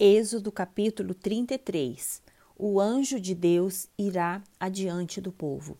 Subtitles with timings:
[0.00, 2.22] Êxodo capítulo 33
[2.56, 5.76] O anjo de Deus irá adiante do povo.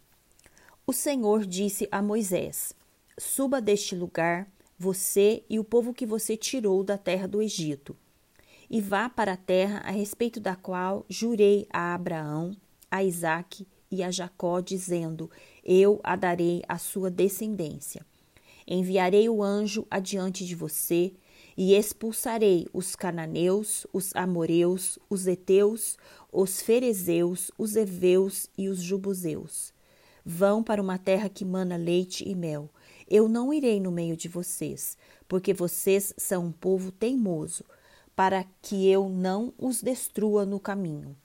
[0.84, 2.74] O Senhor disse a Moisés:
[3.16, 7.96] Suba deste lugar, você e o povo que você tirou da terra do Egito,
[8.68, 12.56] e vá para a terra a respeito da qual jurei a Abraão,
[12.90, 15.30] a Isaque e a Jacó, dizendo:
[15.64, 18.04] Eu a darei à sua descendência.
[18.66, 21.12] Enviarei o anjo adiante de você
[21.60, 25.98] e expulsarei os cananeus, os amoreus, os heteus,
[26.32, 29.74] os ferezeus, os heveus e os jubuseus.
[30.24, 32.70] Vão para uma terra que mana leite e mel.
[33.10, 37.64] Eu não irei no meio de vocês, porque vocês são um povo teimoso,
[38.14, 41.16] para que eu não os destrua no caminho.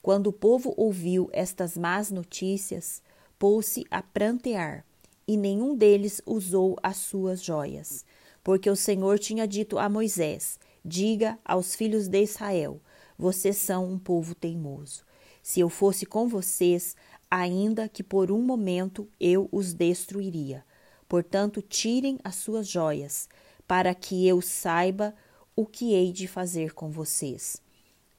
[0.00, 3.02] Quando o povo ouviu estas más notícias,
[3.36, 4.84] pôs-se a prantear,
[5.26, 8.04] e nenhum deles usou as suas joias
[8.46, 12.80] porque o Senhor tinha dito a Moisés: Diga aos filhos de Israel:
[13.18, 15.04] Vocês são um povo teimoso.
[15.42, 16.94] Se eu fosse com vocês,
[17.28, 20.64] ainda que por um momento eu os destruiria.
[21.08, 23.28] Portanto, tirem as suas joias,
[23.66, 25.12] para que eu saiba
[25.56, 27.60] o que hei de fazer com vocês.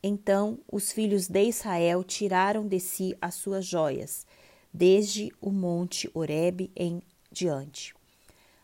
[0.03, 4.27] Então os filhos de Israel tiraram de si as suas joias,
[4.73, 7.95] desde o monte Horebe em diante.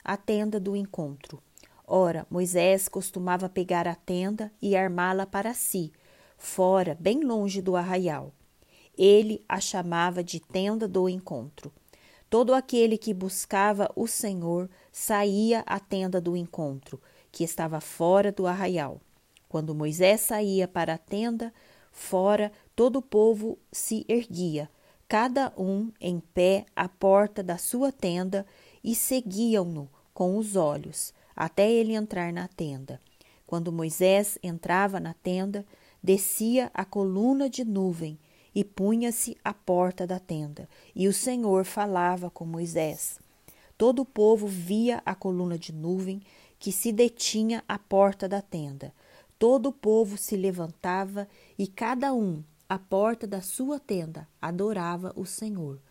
[0.03, 1.41] A tenda do encontro.
[1.85, 5.91] Ora, Moisés costumava pegar a tenda e armá-la para si,
[6.37, 8.31] fora, bem longe do arraial.
[8.97, 11.73] Ele a chamava de tenda do encontro.
[12.29, 18.47] Todo aquele que buscava o Senhor saía à tenda do encontro, que estava fora do
[18.47, 19.01] arraial.
[19.49, 21.53] Quando Moisés saía para a tenda,
[21.91, 24.69] fora, todo o povo se erguia,
[25.07, 28.45] cada um em pé à porta da sua tenda,
[28.83, 33.01] e seguiam-no com os olhos até ele entrar na tenda.
[33.45, 35.65] Quando Moisés entrava na tenda,
[36.01, 38.19] descia a coluna de nuvem
[38.53, 43.19] e punha-se à porta da tenda, e o Senhor falava com Moisés.
[43.77, 46.22] Todo o povo via a coluna de nuvem
[46.59, 48.93] que se detinha à porta da tenda.
[49.39, 51.27] Todo o povo se levantava
[51.57, 55.81] e cada um, à porta da sua tenda, adorava o Senhor.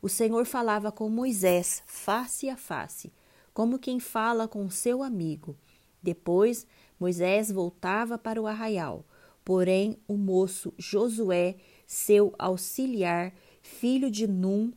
[0.00, 3.12] O Senhor falava com Moisés face a face,
[3.60, 5.54] como quem fala com seu amigo.
[6.02, 6.66] Depois,
[6.98, 9.04] Moisés voltava para o arraial.
[9.44, 11.56] Porém, o moço Josué,
[11.86, 14.72] seu auxiliar, filho de Num,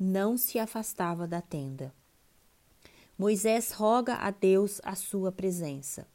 [0.00, 1.94] não se afastava da tenda.
[3.18, 6.08] Moisés roga a Deus a sua presença.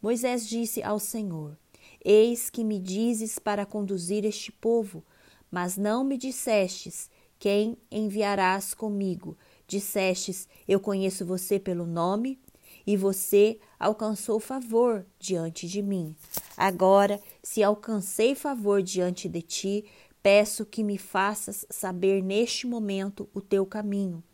[0.00, 1.54] Moisés disse ao Senhor:
[2.02, 5.04] Eis que me dizes para conduzir este povo,
[5.50, 9.36] mas não me dissestes quem enviarás comigo,
[9.68, 12.40] Dissestes: Eu conheço você pelo nome,
[12.86, 16.16] e você alcançou favor diante de mim.
[16.56, 19.84] Agora, se alcancei favor diante de ti,
[20.22, 24.24] peço que me faças saber neste momento o teu caminho,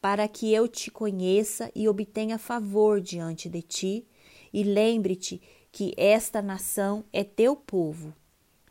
[0.00, 4.06] para que eu te conheça e obtenha favor diante de ti,
[4.52, 8.14] e lembre-te que esta nação é teu povo.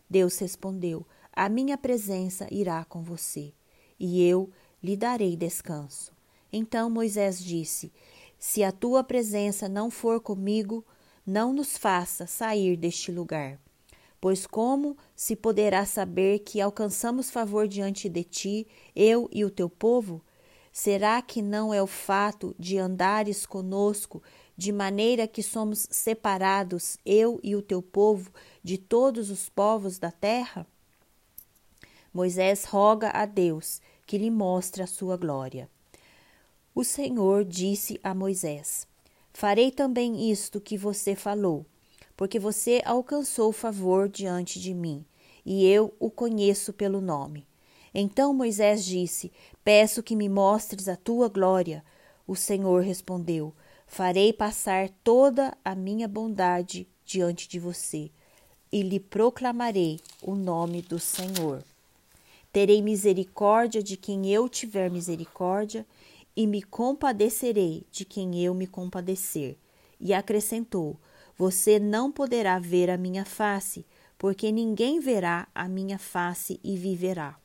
[0.09, 3.53] Deus respondeu: A minha presença irá com você,
[3.99, 4.49] e eu
[4.87, 6.13] lhe darei descanso.
[6.51, 7.91] Então Moisés disse:
[8.39, 10.85] Se a tua presença não for comigo,
[11.25, 13.59] não nos faça sair deste lugar.
[14.21, 19.69] Pois como se poderá saber que alcançamos favor diante de ti, eu e o teu
[19.69, 20.21] povo?
[20.71, 24.23] Será que não é o fato de andares conosco,
[24.55, 28.31] de maneira que somos separados, eu e o teu povo,
[28.63, 30.65] de todos os povos da terra?
[32.13, 35.69] Moisés roga a Deus que lhe mostre a sua glória.
[36.73, 38.87] O Senhor disse a Moisés:
[39.33, 41.65] Farei também isto que você falou,
[42.15, 45.05] porque você alcançou favor diante de mim,
[45.45, 47.45] e eu o conheço pelo nome.
[47.93, 49.31] Então Moisés disse:
[49.63, 51.83] Peço que me mostres a tua glória.
[52.25, 53.53] O Senhor respondeu:
[53.85, 58.09] Farei passar toda a minha bondade diante de você,
[58.71, 61.63] e lhe proclamarei o nome do Senhor.
[62.51, 65.85] Terei misericórdia de quem eu tiver misericórdia,
[66.35, 69.57] e me compadecerei de quem eu me compadecer.
[69.99, 70.99] E acrescentou:
[71.35, 73.85] Você não poderá ver a minha face,
[74.17, 77.39] porque ninguém verá a minha face e viverá.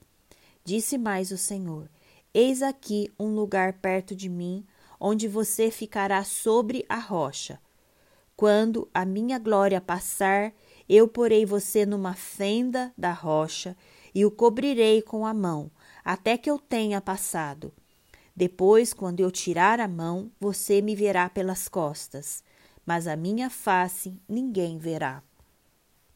[0.62, 1.88] Disse mais o Senhor:
[2.34, 4.64] Eis aqui um lugar perto de mim,
[5.00, 7.58] onde você ficará sobre a rocha.
[8.36, 10.52] Quando a minha glória passar,
[10.88, 13.76] eu porei você numa fenda da rocha
[14.14, 15.70] e o cobrirei com a mão,
[16.04, 17.72] até que eu tenha passado.
[18.34, 22.42] Depois, quando eu tirar a mão, você me verá pelas costas,
[22.84, 25.22] mas a minha face ninguém verá.